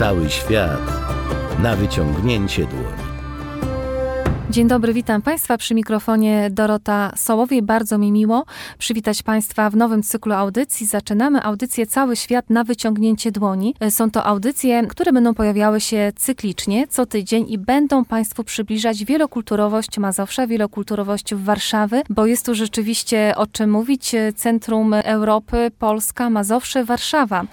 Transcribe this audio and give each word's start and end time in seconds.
Cały 0.00 0.30
świat 0.30 0.80
na 1.62 1.76
wyciągnięcie 1.76 2.66
dłoni. 2.66 3.09
Dzień 4.50 4.68
dobry, 4.68 4.92
witam 4.92 5.22
Państwa 5.22 5.58
przy 5.58 5.74
mikrofonie 5.74 6.48
Dorota 6.50 7.12
Sołowiej. 7.16 7.62
Bardzo 7.62 7.98
mi 7.98 8.12
miło 8.12 8.44
przywitać 8.78 9.22
Państwa 9.22 9.70
w 9.70 9.76
nowym 9.76 10.02
cyklu 10.02 10.32
audycji. 10.32 10.86
Zaczynamy 10.86 11.42
audycję 11.42 11.86
Cały 11.86 12.16
Świat 12.16 12.50
na 12.50 12.64
wyciągnięcie 12.64 13.32
dłoni. 13.32 13.74
Są 13.90 14.10
to 14.10 14.24
audycje, 14.24 14.86
które 14.86 15.12
będą 15.12 15.34
pojawiały 15.34 15.80
się 15.80 16.12
cyklicznie, 16.16 16.88
co 16.88 17.06
tydzień 17.06 17.44
i 17.48 17.58
będą 17.58 18.04
Państwu 18.04 18.44
przybliżać 18.44 19.04
wielokulturowość 19.04 19.98
Mazowsza, 19.98 20.46
wielokulturowość 20.46 21.34
Warszawy, 21.34 22.02
bo 22.08 22.26
jest 22.26 22.46
tu 22.46 22.54
rzeczywiście 22.54 23.34
o 23.36 23.46
czym 23.46 23.70
mówić. 23.70 24.12
Centrum 24.36 24.94
Europy, 24.94 25.70
Polska, 25.78 26.30
Mazowsze, 26.30 26.84
Warszawa. 26.84 27.44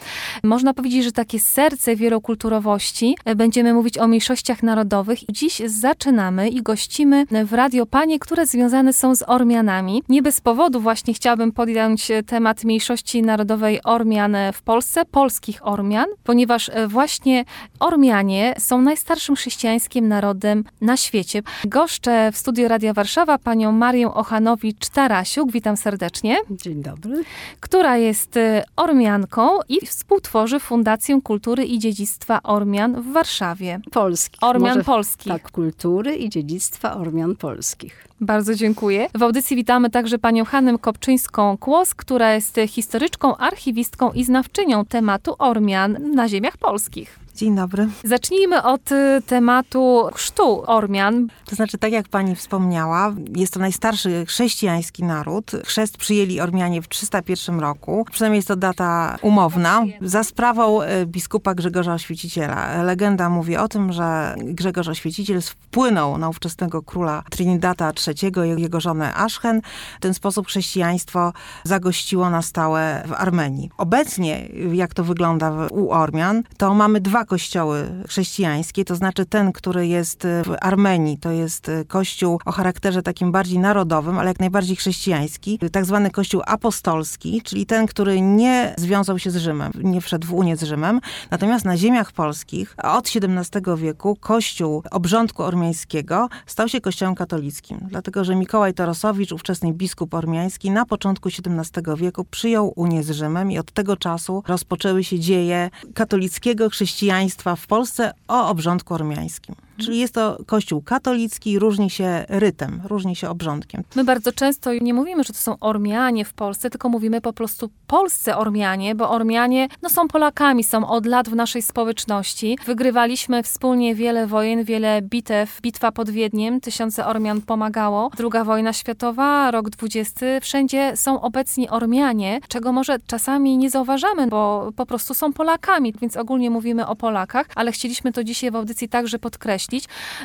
Można 0.44 0.74
powiedzieć, 0.74 1.04
że 1.04 1.12
takie 1.12 1.40
serce 1.40 1.96
wielokulturowości. 1.96 3.18
Będziemy 3.36 3.74
mówić 3.74 3.98
o 3.98 4.08
mniejszościach 4.08 4.64
narodowych. 4.64 5.20
Dziś 5.30 5.62
zaczynamy 5.66 6.50
i 6.50 6.62
gościmy 6.62 6.87
gościmy 6.88 7.26
w 7.46 7.54
Radio 7.54 7.86
Panie, 7.86 8.20
które 8.20 8.46
związane 8.46 8.94
są 8.94 9.16
z 9.16 9.24
Ormianami. 9.24 10.04
Nie 10.10 10.22
bez 10.22 10.42
powodu 10.42 10.80
właśnie 10.80 11.14
chciałabym 11.14 11.52
podjąć 11.52 12.12
temat 12.28 12.64
mniejszości 12.64 13.22
narodowej 13.22 13.80
Ormian 13.84 14.36
w 14.54 14.62
Polsce, 14.62 15.06
polskich 15.06 15.68
Ormian, 15.68 16.06
ponieważ 16.24 16.72
właśnie 16.88 17.46
Ormianie 17.80 18.56
są 18.60 18.82
najstarszym 18.82 19.36
chrześcijańskim 19.36 20.08
narodem 20.08 20.64
na 20.82 20.98
świecie. 20.98 21.42
Goszczę 21.66 22.32
w 22.32 22.38
studiu 22.38 22.68
Radia 22.68 22.94
Warszawa 22.94 23.38
panią 23.38 23.72
Marię 23.72 24.08
Ochanowicz-Tarasiuk, 24.08 25.52
witam 25.52 25.78
serdecznie. 25.78 26.38
Dzień 26.50 26.84
dobry. 26.84 27.24
Która 27.60 27.98
jest 27.98 28.40
Ormianką 28.76 29.50
i 29.70 29.86
współtworzy 29.86 30.60
Fundację 30.60 31.22
Kultury 31.24 31.66
i 31.66 31.80
Dziedzictwa 31.80 32.44
Ormian 32.44 33.02
w 33.02 33.12
Warszawie. 33.12 33.80
Polski. 33.92 34.38
Ormian 34.42 34.78
Może, 34.78 34.84
polskich. 34.84 35.32
Tak, 35.32 35.52
kultury 35.52 36.16
i 36.16 36.30
dziedzictwa 36.30 36.77
Ormian 36.84 37.36
Polskich. 37.36 38.08
Bardzo 38.22 38.56
dziękuję. 38.56 39.10
W 39.16 39.24
audycji 39.24 39.56
witamy 39.56 39.90
także 39.90 40.20
panią 40.20 40.46
Hannę 40.46 40.74
Kopczyńską-Kłos, 40.74 41.96
która 41.96 42.34
jest 42.34 42.56
historyczką, 42.68 43.38
archiwistką 43.38 44.12
i 44.12 44.24
znawczynią 44.24 44.86
tematu 44.86 45.36
Ormian 45.40 45.98
na 46.16 46.30
ziemiach 46.30 46.58
polskich. 46.58 47.20
Dzień 47.38 47.56
dobry. 47.56 47.88
Zacznijmy 48.04 48.64
od 48.64 48.92
y, 48.92 49.22
tematu 49.26 50.10
chrztu 50.14 50.64
Ormian. 50.68 51.28
To 51.46 51.56
znaczy, 51.56 51.78
tak 51.78 51.92
jak 51.92 52.08
pani 52.08 52.36
wspomniała, 52.36 53.14
jest 53.36 53.54
to 53.54 53.60
najstarszy 53.60 54.26
chrześcijański 54.26 55.04
naród. 55.04 55.52
Chrzest 55.66 55.98
przyjęli 55.98 56.40
Ormianie 56.40 56.82
w 56.82 56.88
301 56.88 57.60
roku. 57.60 58.06
Przynajmniej 58.12 58.38
jest 58.38 58.48
to 58.48 58.56
data 58.56 59.18
umowna. 59.22 59.84
Za 60.02 60.24
sprawą 60.24 60.82
y, 60.82 61.06
biskupa 61.06 61.54
Grzegorza 61.56 61.94
Oświeciciela. 61.94 62.84
Legenda 62.84 63.30
mówi 63.30 63.58
o 63.58 63.68
tym, 63.68 63.94
że 63.94 64.36
Grzegorz 64.38 64.88
Oświeciciel 64.88 65.42
wpłynął 65.42 66.18
na 66.18 66.30
ówczesnego 66.30 66.82
króla 66.82 67.24
Trinidata 67.30 67.92
III 68.08 68.58
i 68.58 68.62
jego 68.62 68.80
żonę 68.80 69.14
Aschen. 69.16 69.62
W 69.98 70.02
ten 70.02 70.14
sposób 70.14 70.48
chrześcijaństwo 70.48 71.34
zagościło 71.64 72.30
na 72.30 72.42
stałe 72.42 73.04
w 73.08 73.14
Armenii. 73.14 73.70
Obecnie, 73.78 74.50
jak 74.74 74.94
to 74.94 75.04
wygląda 75.04 75.68
u 75.72 75.92
Ormian, 75.92 76.44
to 76.58 76.74
mamy 76.74 77.02
dwa 77.02 77.27
kościoły 77.28 77.88
chrześcijańskie, 78.08 78.86
to 78.86 78.96
znaczy 78.96 79.26
ten, 79.26 79.52
który 79.52 79.88
jest 79.88 80.28
w 80.46 80.56
Armenii, 80.62 81.18
to 81.18 81.32
jest 81.32 81.72
kościół 81.88 82.40
o 82.46 82.52
charakterze 82.52 83.04
takim 83.04 83.32
bardziej 83.32 83.60
narodowym, 83.60 84.20
ale 84.20 84.28
jak 84.28 84.40
najbardziej 84.40 84.76
chrześcijański, 84.76 85.60
tak 85.72 85.86
zwany 85.86 86.12
kościół 86.12 86.42
apostolski, 86.46 87.42
czyli 87.42 87.66
ten, 87.66 87.88
który 87.88 88.22
nie 88.22 88.76
związał 88.78 89.20
się 89.20 89.32
z 89.32 89.36
Rzymem, 89.36 89.72
nie 89.84 90.02
wszedł 90.02 90.28
w 90.28 90.34
Unię 90.34 90.58
z 90.58 90.64
Rzymem. 90.64 91.02
Natomiast 91.32 91.66
na 91.66 91.78
ziemiach 91.78 92.12
polskich 92.12 92.76
od 92.84 93.10
XVII 93.16 93.62
wieku 93.78 94.18
kościół 94.20 94.84
obrządku 94.92 95.44
ormiańskiego 95.44 96.30
stał 96.46 96.70
się 96.70 96.82
kościołem 96.82 97.16
katolickim, 97.16 97.80
dlatego 97.90 98.24
że 98.24 98.36
Mikołaj 98.36 98.74
Torosowicz, 98.74 99.32
ówczesny 99.32 99.74
biskup 99.74 100.14
ormiański, 100.14 100.72
na 100.72 100.86
początku 100.86 101.30
XVII 101.30 101.84
wieku 101.98 102.26
przyjął 102.26 102.74
Unię 102.76 103.04
z 103.04 103.12
Rzymem 103.12 103.52
i 103.52 103.60
od 103.60 103.72
tego 103.72 103.98
czasu 103.98 104.44
rozpoczęły 104.48 105.04
się 105.04 105.20
dzieje 105.20 105.70
katolickiego 105.94 106.70
chrześcijaństwa 106.70 107.17
chrześcijaństwa 107.18 107.56
w 107.56 107.68
Polsce 107.68 108.14
o 108.28 108.50
obrządku 108.50 108.94
ormiańskim. 108.94 109.56
Czyli 109.78 110.00
jest 110.00 110.14
to 110.14 110.38
kościół 110.46 110.82
katolicki, 110.82 111.60
różni 111.60 111.90
się 111.90 112.26
rytem, 112.30 112.82
różni 112.86 113.16
się 113.16 113.30
obrządkiem. 113.30 113.84
My 113.96 114.04
bardzo 114.04 114.32
często 114.32 114.74
nie 114.82 114.94
mówimy, 114.94 115.24
że 115.24 115.34
to 115.34 115.40
są 115.40 115.60
Ormianie 115.60 116.26
w 116.26 116.34
Polsce, 116.34 116.70
tylko 116.70 116.90
mówimy 116.90 117.22
po 117.22 117.34
prostu 117.34 117.70
polscy 117.88 118.36
Ormianie, 118.36 118.96
bo 118.96 119.10
Ormianie 119.10 119.68
no, 119.82 119.90
są 119.90 120.08
Polakami, 120.08 120.64
są 120.64 120.88
od 120.88 121.06
lat 121.06 121.30
w 121.30 121.36
naszej 121.36 121.62
społeczności. 121.62 122.58
Wygrywaliśmy 122.66 123.44
wspólnie 123.44 123.96
wiele 123.96 124.28
wojen, 124.28 124.64
wiele 124.64 125.02
bitew. 125.02 125.62
Bitwa 125.62 125.92
pod 125.92 126.10
Wiedniem, 126.10 126.62
tysiące 126.62 127.06
Ormian 127.06 127.42
pomagało. 127.42 128.10
Druga 128.18 128.44
wojna 128.44 128.74
światowa, 128.74 129.52
rok 129.52 129.68
XX, 129.84 130.22
wszędzie 130.42 130.92
są 130.96 131.22
obecni 131.22 131.70
Ormianie, 131.70 132.40
czego 132.48 132.74
może 132.74 132.98
czasami 133.08 133.58
nie 133.58 133.70
zauważamy, 133.70 134.28
bo 134.28 134.72
po 134.76 134.86
prostu 134.86 135.14
są 135.14 135.34
Polakami, 135.34 135.94
więc 136.02 136.18
ogólnie 136.18 136.50
mówimy 136.50 136.88
o 136.88 136.96
Polakach, 136.96 137.48
ale 137.56 137.72
chcieliśmy 137.72 138.12
to 138.14 138.24
dzisiaj 138.24 138.52
w 138.52 138.56
audycji 138.56 138.90
także 138.90 139.20
podkreślić 139.20 139.67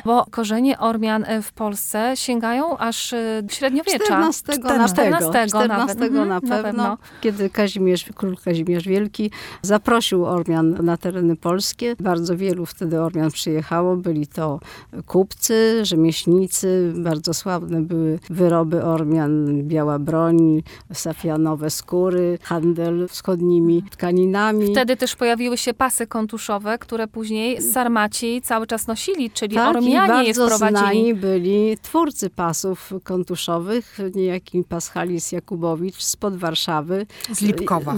bo 0.05 0.25
korzenie 0.31 0.79
Ormian 0.79 1.23
e, 1.27 1.41
w 1.41 1.51
Polsce 1.51 2.11
sięgają 2.15 2.77
aż 2.77 3.13
e, 3.13 3.43
średniowiecza. 3.49 4.27
XIV, 4.29 4.49
XIV, 4.49 4.99
XIV 4.99 5.67
nawet. 5.67 5.67
na, 5.67 5.81
mhm, 5.81 5.97
pewno, 5.97 6.25
na 6.25 6.41
pewno, 6.41 6.97
kiedy 7.21 7.49
Kazimierz, 7.49 8.05
król 8.15 8.37
Kazimierz 8.37 8.85
Wielki 8.87 9.31
zaprosił 9.61 10.25
Ormian 10.25 10.85
na 10.85 10.97
tereny 10.97 11.35
polskie. 11.35 11.95
Bardzo 11.99 12.37
wielu 12.37 12.65
wtedy 12.65 13.01
Ormian 13.01 13.31
przyjechało. 13.31 13.95
Byli 13.95 14.27
to 14.27 14.59
kupcy, 15.05 15.85
rzemieślnicy, 15.85 16.93
bardzo 16.95 17.33
sławne 17.33 17.81
były 17.81 18.19
wyroby 18.29 18.83
Ormian, 18.83 19.63
biała 19.63 19.99
broń, 19.99 20.63
safianowe 20.93 21.69
skóry, 21.69 22.39
handel 22.43 23.07
wschodnimi 23.09 23.83
tkaninami. 23.91 24.71
Wtedy 24.71 24.97
też 24.97 25.15
pojawiły 25.15 25.57
się 25.57 25.73
pasy 25.73 26.07
kontuszowe, 26.07 26.77
które 26.77 27.07
później 27.07 27.61
sarmaci 27.61 28.41
cały 28.41 28.67
czas 28.67 28.87
nosili, 28.87 29.31
czyli 29.33 29.55
tak, 29.55 29.75
Ormianie 29.75 30.23
je 30.27 30.33
wprowadzili. 30.33 30.69
znani 30.69 31.13
byli 31.13 31.77
twórcy 31.81 32.29
pasów 32.29 32.93
kontuszowych, 33.03 33.97
niejaki 34.15 34.63
Paschalis 34.63 35.31
Jakubowicz 35.31 36.03
spod 36.03 36.35
Warszawy. 36.35 37.05
Z 37.31 37.41
Lipkowa. 37.41 37.95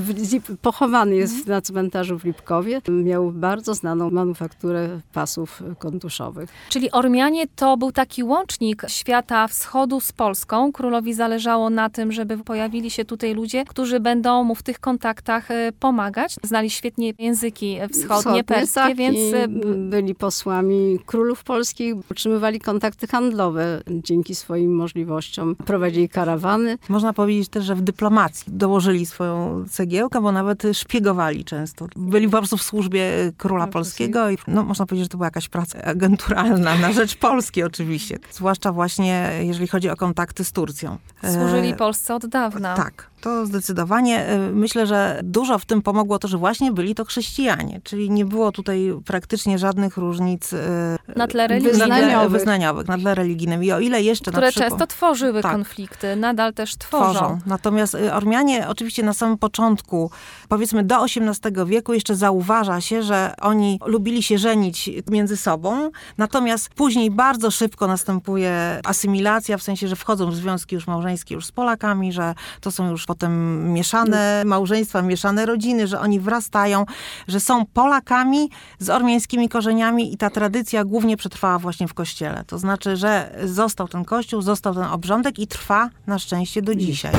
pochowany 0.62 1.16
jest 1.16 1.34
mhm. 1.34 1.50
na 1.50 1.62
cmentarzu 1.62 2.20
w 2.20 2.24
Lipkowie. 2.24 2.82
Miał 2.90 3.32
bardzo 3.32 3.74
znaną 3.74 4.10
manufakturę 4.12 5.00
pasów 5.14 5.64
kontuszowych. 5.80 6.50
Czyli 6.70 6.92
Ormianie 6.92 7.48
to 7.56 7.78
był 7.78 7.92
taki 7.92 8.24
łącznik 8.24 8.84
świata 8.88 9.48
wschodu 9.48 10.00
z 10.00 10.12
Polską. 10.12 10.72
Królowi 10.72 11.14
zależało 11.14 11.70
na 11.70 11.90
tym, 11.90 12.12
żeby 12.12 12.38
pojawili 12.38 12.92
się 12.92 13.06
tutaj 13.06 13.34
ludzie, 13.34 13.66
którzy 13.66 14.00
będą 14.00 14.44
mu 14.44 14.56
w 14.56 14.64
tych 14.64 14.80
kontaktach 14.80 15.52
e, 15.52 15.72
pomagać. 15.80 16.36
Znali 16.44 16.70
świetnie 16.70 17.14
języki 17.20 17.78
wschodnie, 17.92 18.18
wschodnie 18.18 18.44
perskie, 18.44 18.76
tak, 18.76 18.96
więc... 18.96 19.18
E, 19.34 19.48
byli 19.78 20.16
posłami 20.16 21.00
królów 21.26 21.44
polskich 21.44 21.96
utrzymywali 22.12 22.60
kontakty 22.60 23.08
handlowe 23.08 23.82
dzięki 23.88 24.36
swoim 24.36 24.76
możliwościom. 24.76 25.56
Prowadzili 25.56 26.10
karawany. 26.10 26.78
Można 26.90 27.14
powiedzieć 27.14 27.50
też, 27.50 27.66
że 27.66 27.76
w 27.76 27.82
dyplomacji 27.82 28.54
dołożyli 28.54 29.06
swoją 29.06 29.66
cegiełkę, 29.70 30.22
bo 30.22 30.32
nawet 30.32 30.64
szpiegowali 30.74 31.46
często. 31.46 31.88
Byli 31.96 32.28
po 32.28 32.38
prostu 32.38 32.58
w 32.58 32.64
służbie 32.64 33.32
króla 33.38 33.68
polskiego 33.68 34.30
i 34.30 34.38
no, 34.48 34.64
można 34.64 34.86
powiedzieć, 34.86 35.06
że 35.06 35.10
to 35.10 35.18
była 35.18 35.28
jakaś 35.28 35.50
praca 35.50 35.82
agenturalna 35.84 36.76
na 36.76 36.92
rzecz 36.92 37.16
Polski 37.16 37.64
oczywiście. 37.64 38.18
Zwłaszcza 38.32 38.72
właśnie 38.72 39.32
jeżeli 39.42 39.68
chodzi 39.68 39.90
o 39.90 39.96
kontakty 39.96 40.44
z 40.44 40.52
Turcją. 40.52 40.98
Służyli 41.34 41.70
e, 41.70 41.76
Polsce 41.76 42.16
od 42.16 42.26
dawna. 42.26 42.76
Tak 42.76 43.16
to 43.26 43.46
zdecydowanie. 43.46 44.26
E, 44.26 44.38
myślę, 44.52 44.88
że 44.88 45.20
dużo 45.24 45.60
w 45.60 45.66
tym 45.66 45.82
pomogło 45.82 46.20
to, 46.20 46.28
że 46.28 46.38
właśnie 46.38 46.72
byli 46.72 46.96
to 46.96 47.06
chrześcijanie, 47.06 47.82
czyli 47.84 48.12
nie 48.12 48.26
było 48.26 48.52
tutaj 48.52 48.94
praktycznie 49.06 49.58
żadnych 49.58 49.98
różnic 49.98 50.54
e, 50.54 50.98
na 51.16 51.28
tle 51.28 51.60
wyznaniowych, 51.60 52.32
wyznaniowych 52.32 52.88
na 52.88 52.98
tle 52.98 53.16
religijnym. 53.16 53.64
I 53.64 53.72
o 53.72 53.80
ile 53.80 54.02
jeszcze 54.02 54.32
Które 54.32 54.50
przykład, 54.52 54.70
często 54.70 54.88
tworzyły 54.88 55.42
tak, 55.42 55.52
konflikty, 55.52 56.16
nadal 56.16 56.54
też 56.54 56.76
tworzą. 56.78 57.14
tworzą. 57.14 57.40
Natomiast 57.46 57.96
e, 57.96 58.16
Ormianie 58.16 58.68
oczywiście 58.70 59.04
na 59.04 59.14
samym 59.14 59.38
początku, 59.38 60.12
powiedzmy 60.50 60.84
do 60.84 61.06
XVIII 61.06 61.66
wieku 61.66 61.94
jeszcze 61.94 62.16
zauważa 62.16 62.82
się, 62.82 63.04
że 63.04 63.34
oni 63.42 63.80
lubili 63.86 64.24
się 64.24 64.38
żenić 64.38 64.90
między 65.10 65.38
sobą, 65.38 65.92
natomiast 66.18 66.70
później 66.70 67.12
bardzo 67.12 67.52
szybko 67.52 67.88
następuje 67.88 68.80
asymilacja, 68.84 69.58
w 69.58 69.64
sensie, 69.64 69.88
że 69.88 69.96
wchodzą 69.96 70.32
w 70.32 70.36
związki 70.36 70.76
już 70.76 70.88
małżeńskie 70.88 71.36
już 71.36 71.46
z 71.46 71.52
Polakami, 71.52 72.14
że 72.14 72.34
to 72.62 72.72
są 72.72 72.92
już 72.92 73.06
potem 73.06 73.74
mieszane 73.74 74.44
małżeństwa, 74.46 75.02
mieszane 75.02 75.46
rodziny, 75.46 75.88
że 75.88 76.00
oni 76.00 76.20
wrastają, 76.20 76.86
że 77.28 77.40
są 77.40 77.66
Polakami 77.66 78.50
z 78.80 78.90
ormiańskimi 78.90 79.50
korzeniami 79.50 80.14
i 80.14 80.18
ta 80.18 80.30
tradycja 80.30 80.86
głównie 80.96 81.18
przetrwała 81.18 81.60
właśnie 81.60 81.88
w 81.88 81.94
kościele. 81.94 82.44
To 82.48 82.58
znaczy, 82.58 82.98
że 82.98 83.36
został 83.44 83.88
ten 83.88 84.06
kościół, 84.06 84.42
został 84.42 84.74
ten 84.74 84.84
obrządek 84.84 85.40
i 85.40 85.48
trwa 85.48 85.90
na 86.08 86.20
szczęście 86.20 86.62
do 86.62 86.76
dzisiaj. 86.76 87.14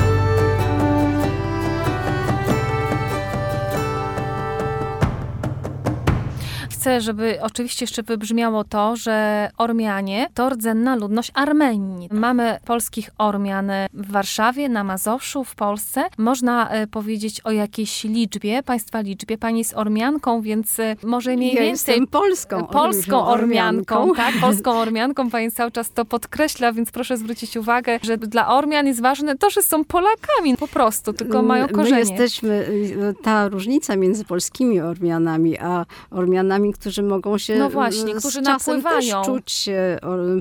Chcę, 6.87 7.01
żeby 7.01 7.39
oczywiście 7.41 7.83
jeszcze 7.83 8.03
wybrzmiało 8.03 8.63
to, 8.63 8.95
że 8.95 9.49
Ormianie 9.57 10.29
to 10.33 10.49
rdzenna 10.49 10.95
ludność 10.95 11.31
Armenii. 11.33 12.09
Mamy 12.11 12.57
polskich 12.65 13.09
Ormian 13.17 13.71
w 13.93 14.11
Warszawie, 14.11 14.69
na 14.69 14.83
Mazowszu, 14.83 15.43
w 15.43 15.55
Polsce. 15.55 16.03
Można 16.17 16.69
e, 16.69 16.87
powiedzieć 16.87 17.41
o 17.41 17.51
jakiejś 17.51 18.03
liczbie, 18.03 18.63
państwa 18.63 19.01
liczbie. 19.01 19.37
Pani 19.37 19.57
jest 19.59 19.77
Ormianką, 19.77 20.41
więc 20.41 20.79
e, 20.79 20.95
może 21.03 21.35
mniej 21.35 21.55
ja 21.55 21.61
więcej... 21.61 21.91
jestem 21.93 22.07
polską, 22.07 22.67
Polską 22.67 23.25
Ormianką, 23.25 23.95
Ormianką. 24.01 24.15
tak? 24.15 24.41
Polską 24.41 24.71
Ormianką. 24.71 25.29
Pani 25.29 25.51
cały 25.51 25.71
czas 25.71 25.91
to 25.91 26.05
podkreśla, 26.05 26.71
więc 26.73 26.91
proszę 26.91 27.17
zwrócić 27.17 27.57
uwagę, 27.57 27.99
że 28.03 28.17
dla 28.17 28.47
Ormian 28.47 28.87
jest 28.87 29.01
ważne 29.01 29.37
to, 29.37 29.49
że 29.49 29.61
są 29.61 29.85
Polakami 29.85 30.57
po 30.59 30.67
prostu, 30.67 31.13
tylko 31.13 31.41
mają 31.41 31.67
korzenie. 31.67 31.91
My 31.91 31.99
jesteśmy, 31.99 32.49
y, 32.49 33.15
ta 33.23 33.49
różnica 33.49 33.95
między 33.95 34.25
polskimi 34.25 34.81
Ormianami, 34.81 35.57
a 35.59 35.85
Ormianami, 36.11 36.73
którzy 36.79 37.03
mogą 37.03 37.37
się 37.37 37.55
No 37.55 37.69
właśnie, 37.69 38.15
y, 38.15 38.19
którzy 38.19 38.41
czasem 38.41 38.75
napływają. 38.75 39.23
też 39.23 39.25
czuć 39.25 39.69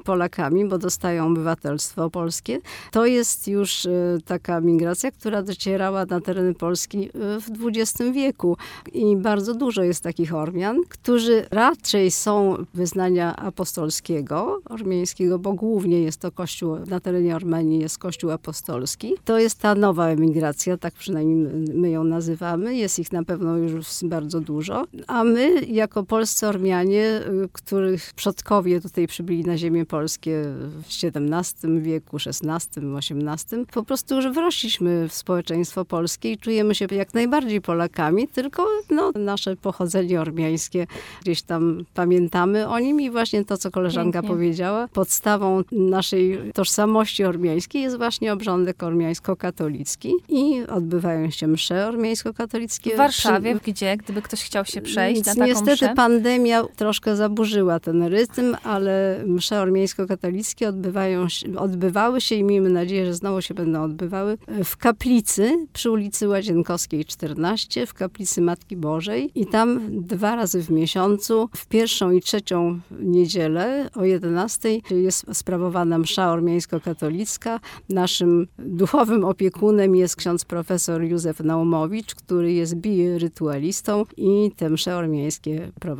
Polakami, 0.05 0.65
bo 0.69 0.79
dostają 0.79 1.27
obywatelstwo 1.27 2.11
polskie. 2.11 2.59
To 2.93 3.06
jest 3.06 3.49
już 3.49 3.85
y, 3.85 4.19
taka 4.25 4.61
migracja, 4.61 5.11
która 5.11 5.43
docierała 5.43 6.05
na 6.05 6.21
tereny 6.21 6.55
Polski 6.55 7.09
y, 7.09 7.41
w 7.41 7.47
XX 7.77 8.11
wieku. 8.12 8.56
I 8.93 9.17
bardzo 9.17 9.55
dużo 9.55 9.83
jest 9.83 10.03
takich 10.03 10.35
Ormian, 10.35 10.81
którzy 10.88 11.47
raczej 11.50 12.11
są 12.11 12.56
wyznania 12.75 13.37
apostolskiego, 13.37 14.61
ormiańskiego, 14.65 15.39
bo 15.39 15.53
głównie 15.53 16.03
jest 16.03 16.21
to 16.21 16.32
kościół, 16.32 16.77
na 16.87 17.00
terenie 17.00 17.35
Armenii 17.35 17.81
jest 17.81 17.99
kościół 17.99 18.31
apostolski. 18.31 19.15
To 19.25 19.39
jest 19.39 19.61
ta 19.61 19.75
nowa 19.75 20.09
emigracja, 20.09 20.77
tak 20.77 20.94
przynajmniej 20.94 21.37
my 21.75 21.91
ją 21.91 22.05
nazywamy. 22.05 22.77
Jest 22.77 22.99
ich 22.99 23.12
na 23.12 23.25
pewno 23.25 23.56
już 23.56 23.87
bardzo 24.03 24.41
dużo. 24.41 24.85
A 25.06 25.25
my, 25.25 25.61
jako 25.69 26.03
polscy 26.17 26.47
Ormianie, 26.47 27.21
y, 27.45 27.49
których 27.53 28.13
przodkowie 28.15 28.81
tutaj 28.81 29.07
przybyli 29.07 29.45
na 29.45 29.59
ziemię 29.59 29.87
polskie 29.87 30.43
w 30.43 31.05
XVII 31.05 31.81
wieku, 31.81 32.17
XVI, 32.17 32.81
XVIII, 32.97 33.67
po 33.73 33.83
prostu 33.83 34.15
już 34.15 34.29
wrośliśmy 34.29 35.09
w 35.09 35.15
społeczeństwo 35.15 35.85
polskie 35.85 36.33
i 36.33 36.39
czujemy 36.39 36.75
się 36.75 36.87
jak 36.91 37.15
najbardziej 37.15 37.61
Polakami, 37.61 38.29
tylko 38.29 38.67
no, 38.91 39.13
nasze 39.15 39.57
pochodzenie 39.57 40.21
ormiańskie 40.21 40.87
gdzieś 41.23 41.43
tam 41.43 41.85
pamiętamy 41.95 42.69
o 42.69 42.79
nim 42.79 43.01
i 43.01 43.11
właśnie 43.11 43.45
to, 43.45 43.57
co 43.57 43.71
koleżanka 43.71 44.23
Pięknie. 44.23 44.37
powiedziała, 44.37 44.89
podstawą 44.89 45.63
naszej 45.73 46.53
tożsamości 46.55 47.25
ormiańskiej 47.25 47.83
jest 47.83 47.97
właśnie 47.97 48.33
obrządek 48.33 48.83
ormiańsko-katolicki 48.83 50.13
i 50.29 50.63
odbywają 50.69 51.31
się 51.31 51.47
msze 51.47 51.87
ormiańsko-katolickie. 51.89 52.95
W 52.95 52.97
Warszawie, 52.97 53.61
Przy- 53.61 53.73
gdzie, 53.73 53.97
gdyby 53.97 54.23
ktoś 54.23 54.45
chciał 54.45 54.65
się 54.65 54.81
przejść 54.81 55.25
na 55.27 55.35
taką 55.35 55.47
Niestety 55.47 55.73
mszę. 55.73 55.95
Pandemia 56.06 56.64
troszkę 56.76 57.17
zaburzyła 57.17 57.81
ten 57.81 58.03
rytm, 58.03 58.56
ale 58.62 59.23
msze 59.26 59.61
ormiańsko-katolickie 59.61 60.69
odbywają 60.69 61.26
odbywały 61.56 62.20
się 62.20 62.35
i 62.35 62.44
miejmy 62.44 62.70
nadzieję, 62.70 63.06
że 63.06 63.14
znowu 63.14 63.41
się 63.43 63.55
będą 63.55 63.82
odbywały 63.82 64.38
w 64.64 64.76
kaplicy 64.76 65.67
przy 65.73 65.91
ulicy 65.91 66.29
Łazienkowskiej 66.29 67.05
14, 67.05 67.87
w 67.87 67.94
kaplicy 67.94 68.41
Matki 68.41 68.76
Bożej 68.76 69.31
i 69.35 69.47
tam 69.47 69.81
dwa 69.91 70.37
razy 70.37 70.62
w 70.62 70.70
miesiącu, 70.70 71.49
w 71.56 71.67
pierwszą 71.67 72.11
i 72.11 72.20
trzecią 72.20 72.81
niedzielę 73.00 73.91
o 73.94 74.05
11 74.05 74.81
jest 74.91 75.26
sprawowana 75.32 75.99
msza 75.99 76.31
ormiańsko-katolicka. 76.31 77.61
Naszym 77.88 78.47
duchowym 78.58 79.25
opiekunem 79.25 79.97
jest 79.97 80.17
ksiądz 80.17 80.44
profesor 80.44 81.03
Józef 81.03 81.41
Naumowicz, 81.41 82.14
który 82.14 82.53
jest 82.53 82.75
birytualistą 82.75 84.05
i 84.17 84.50
te 84.56 84.70
msze 84.70 84.97
ormiańskie 84.97 85.73
prowadzi. 85.81 85.95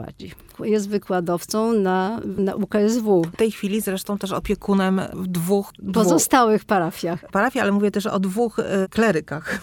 Jest 0.64 0.88
wykładowcą 0.88 1.72
na, 1.72 2.20
na 2.38 2.54
UKSW, 2.54 3.22
W 3.32 3.37
tej 3.37 3.50
chwili 3.50 3.81
zresztą 3.81 4.19
też 4.19 4.32
opiekunem 4.32 5.00
w 5.12 5.26
dwóch, 5.26 5.72
pozostałych 5.94 6.64
parafiach. 6.64 7.25
parafii, 7.32 7.62
ale 7.62 7.72
mówię 7.72 7.90
też 7.90 8.06
o 8.06 8.20
dwóch 8.20 8.58
e, 8.58 8.88
klerykach, 8.90 9.60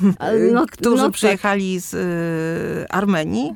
no- 0.53 0.65
którzy 0.71 0.95
no 0.97 1.03
tak. 1.03 1.12
przyjechali 1.13 1.80
z 1.80 1.94
e, 1.94 2.91
Armenii. 2.91 3.56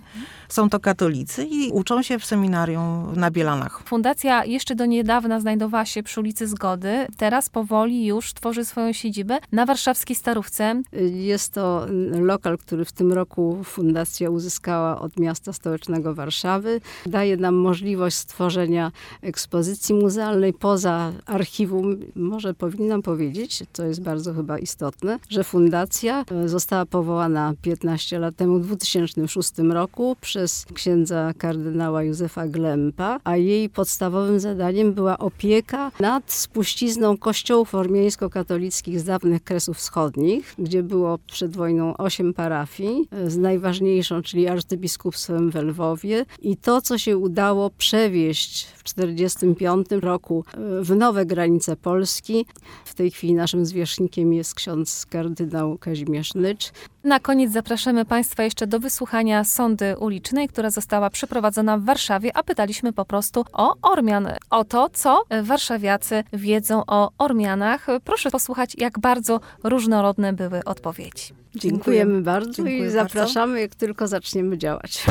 Są 0.50 0.70
to 0.70 0.80
katolicy 0.80 1.46
i 1.46 1.72
uczą 1.72 2.02
się 2.02 2.20
w 2.20 2.26
seminarium 2.26 3.14
na 3.16 3.32
Bielanach. 3.32 3.82
Fundacja 3.86 4.46
jeszcze 4.46 4.76
do 4.76 4.86
niedawna 4.86 5.40
znajdowała 5.40 5.86
się 5.86 6.04
przy 6.04 6.20
ulicy 6.20 6.48
Zgody. 6.48 7.08
Teraz 7.18 7.50
powoli 7.50 8.06
już 8.06 8.34
tworzy 8.34 8.66
swoją 8.66 8.94
siedzibę 8.94 9.40
na 9.52 9.66
warszawskiej 9.66 10.16
Starówce. 10.16 10.82
Jest 11.12 11.54
to 11.54 11.86
lokal, 12.12 12.58
który 12.58 12.86
w 12.86 12.92
tym 12.92 13.14
roku 13.14 13.64
fundacja 13.64 14.30
uzyskała 14.30 15.00
od 15.00 15.20
miasta 15.20 15.54
stołecznego 15.54 16.16
Warszawy. 16.16 16.82
Daje 17.06 17.38
nam 17.38 17.56
możliwość 17.56 18.18
stworzenia 18.18 18.92
ekspozycji 19.22 19.96
muzealnej 19.96 20.54
poza 20.54 21.12
archiwum. 21.26 22.00
Może 22.16 22.54
powinnam 22.54 23.02
powiedzieć, 23.02 23.64
co 23.74 23.86
jest 23.86 24.02
bardzo 24.02 24.34
chyba 24.34 24.60
istotne, 24.60 25.20
że 25.30 25.44
fundacja 25.44 26.26
została 26.46 26.86
powołana 26.86 27.54
15 27.62 28.20
lat 28.20 28.36
temu, 28.36 28.60
w 28.60 28.66
2006 28.66 29.52
roku 29.70 30.16
przez 30.38 30.66
księdza 30.74 31.34
kardynała 31.38 32.04
Józefa 32.04 32.48
Glempa, 32.48 33.20
a 33.24 33.38
jej 33.38 33.70
podstawowym 33.70 34.40
zadaniem 34.40 34.94
była 34.94 35.18
opieka 35.18 35.92
nad 36.00 36.32
spuścizną 36.32 37.18
kościołów 37.18 37.76
ormiańsko-katolickich 37.76 39.00
z 39.00 39.04
dawnych 39.04 39.44
Kresów 39.44 39.78
Wschodnich, 39.78 40.56
gdzie 40.60 40.84
było 40.84 41.20
przed 41.28 41.56
wojną 41.56 41.98
osiem 41.98 42.34
parafii, 42.34 43.08
z 43.28 43.38
najważniejszą, 43.38 44.22
czyli 44.22 44.48
arcybiskupstwem 44.48 45.52
w 45.52 45.56
Lwowie. 45.56 46.26
I 46.42 46.58
to, 46.58 46.82
co 46.82 46.98
się 46.98 47.18
udało 47.18 47.70
przewieźć 47.70 48.66
w 48.66 48.84
1945 48.84 50.04
roku 50.04 50.44
e, 50.54 50.84
w 50.84 50.96
nowe 50.96 51.26
granice 51.26 51.76
Polski. 51.76 52.46
W 52.86 52.94
tej 52.94 53.12
chwili 53.12 53.34
naszym 53.34 53.66
zwierzchnikiem 53.66 54.34
jest 54.34 54.56
ksiądz 54.56 55.06
kardynał 55.06 55.78
Kazimierz 55.78 56.34
Nycz. 56.34 56.72
Na 57.04 57.20
koniec 57.20 57.52
zapraszamy 57.52 58.06
Państwa 58.06 58.44
jeszcze 58.44 58.68
do 58.68 58.80
wysłuchania 58.80 59.44
sądy 59.44 59.98
ulicznej, 59.98 60.27
która 60.50 60.70
została 60.70 61.10
przeprowadzona 61.10 61.78
w 61.78 61.84
Warszawie, 61.84 62.38
a 62.38 62.44
pytaliśmy 62.44 62.94
po 62.94 63.06
prostu 63.06 63.46
o 63.54 63.76
Ormian, 63.82 64.28
o 64.50 64.64
to, 64.64 64.90
co 64.94 65.24
warszawiacy 65.44 66.24
wiedzą 66.34 66.84
o 66.88 67.12
Ormianach. 67.18 67.88
Proszę 68.04 68.32
posłuchać, 68.32 68.76
jak 68.78 69.00
bardzo 69.00 69.40
różnorodne 69.64 70.34
były 70.34 70.64
odpowiedzi. 70.64 71.34
Dziękujemy 71.56 72.22
bardzo 72.22 72.52
Dziękuję 72.52 72.78
i 72.78 72.82
bardzo. 72.82 72.98
zapraszamy, 73.04 73.62
jak 73.62 73.76
tylko 73.76 74.08
zaczniemy 74.08 74.58
działać. 74.58 75.06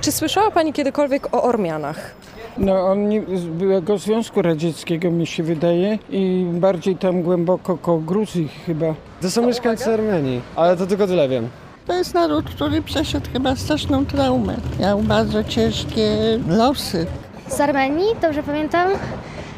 Czy 0.00 0.12
słyszała 0.12 0.50
Pani 0.50 0.72
kiedykolwiek 0.72 1.34
o 1.34 1.42
Ormianach? 1.42 2.14
No 2.58 2.86
on 2.86 3.08
nie, 3.08 3.22
z 3.34 3.44
byłego 3.44 3.98
Związku 3.98 4.42
Radzieckiego 4.42 5.10
mi 5.10 5.26
się 5.26 5.42
wydaje 5.42 5.98
i 6.10 6.46
bardziej 6.52 6.96
tam 6.96 7.22
głęboko 7.22 7.78
koło 7.78 7.98
Gruzji 7.98 8.48
chyba. 8.66 8.94
To 9.22 9.30
są 9.30 9.46
mieszkańcy 9.46 9.94
Armenii, 9.94 10.40
ale 10.56 10.76
to 10.76 10.86
tylko 10.86 11.06
tyle 11.06 11.28
wiem. 11.28 11.48
To 11.86 11.92
jest 11.92 12.14
naród, 12.14 12.44
który 12.50 12.82
przeszedł 12.82 13.26
chyba 13.32 13.56
straszną 13.56 14.06
traumę. 14.06 14.56
Miał 14.80 15.02
bardzo 15.02 15.44
ciężkie 15.44 16.08
losy. 16.48 17.06
Z 17.48 17.60
Armenii, 17.60 18.06
dobrze 18.22 18.42
pamiętam. 18.42 18.90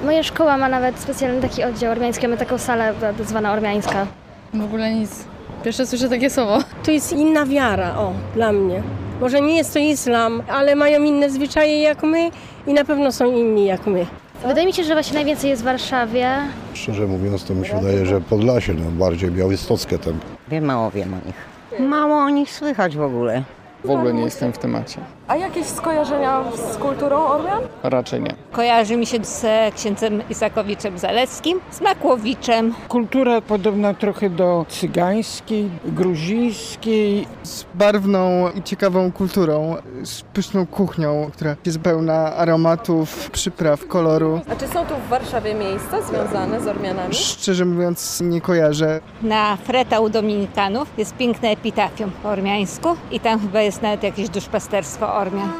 Moja 0.04 0.22
szkoła 0.22 0.56
ma 0.56 0.68
nawet 0.68 0.98
specjalny 0.98 1.40
taki 1.42 1.64
oddział 1.64 1.92
ormiański, 1.92 2.26
mamy 2.28 2.36
taką 2.38 2.58
salę 2.58 2.94
zwana 3.24 3.52
ormiańska. 3.52 4.06
W 4.54 4.64
ogóle 4.64 4.94
nic. 4.94 5.24
Pierwsze 5.64 5.86
słyszę 5.86 6.08
takie 6.08 6.30
słowo. 6.30 6.58
To 6.84 6.90
jest 6.90 7.12
inna 7.12 7.46
wiara, 7.46 7.98
o, 7.98 8.12
dla 8.34 8.52
mnie. 8.52 8.82
Może 9.20 9.40
nie 9.40 9.56
jest 9.56 9.72
to 9.72 9.78
islam, 9.78 10.42
ale 10.48 10.76
mają 10.76 11.02
inne 11.02 11.30
zwyczaje 11.30 11.82
jak 11.82 12.02
my 12.02 12.30
i 12.66 12.72
na 12.72 12.84
pewno 12.84 13.12
są 13.12 13.32
inni 13.32 13.66
jak 13.66 13.86
my. 13.86 14.06
Wydaje 14.46 14.66
mi 14.66 14.72
się, 14.72 14.84
że 14.84 14.92
właśnie 14.92 15.14
najwięcej 15.14 15.50
jest 15.50 15.62
w 15.62 15.64
Warszawie. 15.64 16.30
Szczerze 16.74 17.06
mówiąc, 17.06 17.44
to 17.44 17.54
mi 17.54 17.66
się 17.66 17.80
wydaje, 17.80 18.06
że 18.06 18.20
Podlasie, 18.20 18.74
no 18.74 18.90
bardziej 18.90 19.30
białystockie 19.30 19.98
tam. 19.98 20.18
Wiem, 20.48 20.64
mało 20.64 20.90
wiem 20.90 21.14
o 21.14 21.26
nich. 21.26 21.88
Mało 21.88 22.14
o 22.16 22.30
nich 22.30 22.52
słychać 22.52 22.96
w 22.96 23.02
ogóle. 23.02 23.42
W 23.84 23.90
ogóle 23.90 24.12
nie 24.12 24.22
jestem 24.22 24.52
w 24.52 24.58
temacie. 24.58 25.00
A 25.28 25.36
jakieś 25.36 25.66
skojarzenia 25.66 26.44
z 26.72 26.76
kulturą 26.76 27.16
Ormian? 27.26 27.62
Raczej 27.82 28.20
nie. 28.22 28.34
Kojarzy 28.52 28.96
mi 28.96 29.06
się 29.06 29.24
z 29.24 29.46
księdzem 29.74 30.22
Isakowiczem 30.30 30.98
Zaleckim, 30.98 31.60
z 31.70 31.80
Makłowiczem. 31.80 32.74
Kultura 32.88 33.40
podobna 33.40 33.94
trochę 33.94 34.30
do 34.30 34.66
cygańskiej, 34.68 35.70
gruzińskiej. 35.84 37.26
Z 37.42 37.64
barwną 37.74 38.50
i 38.54 38.62
ciekawą 38.62 39.12
kulturą, 39.12 39.76
z 40.04 40.22
pyszną 40.22 40.66
kuchnią, 40.66 41.30
która 41.32 41.56
jest 41.66 41.78
pełna 41.78 42.36
aromatów, 42.36 43.30
przypraw, 43.30 43.86
koloru. 43.86 44.40
A 44.52 44.56
czy 44.56 44.68
są 44.68 44.86
tu 44.86 44.94
w 45.06 45.08
Warszawie 45.08 45.54
miejsca 45.54 46.02
związane 46.02 46.60
z 46.60 46.66
Ormianami? 46.66 47.14
Szczerze 47.14 47.64
mówiąc 47.64 48.20
nie 48.20 48.40
kojarzę. 48.40 49.00
Na 49.22 49.56
Freta 49.56 50.00
u 50.00 50.08
Dominikanów 50.08 50.88
jest 50.98 51.16
piękne 51.16 51.48
epitafium 51.48 52.10
po 52.22 52.28
ormiańsku 52.28 52.88
i 53.10 53.20
tam 53.20 53.40
chyba 53.40 53.60
jest 53.60 53.82
nawet 53.82 54.02
jakieś 54.02 54.28
duszpasterstwo 54.28 55.15
Ormian. 55.16 55.52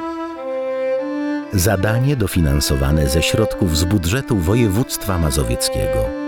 Zadanie 1.52 2.16
dofinansowane 2.16 3.08
ze 3.08 3.22
środków 3.22 3.78
z 3.78 3.84
budżetu 3.84 4.36
województwa 4.36 5.18
mazowieckiego. 5.18 6.25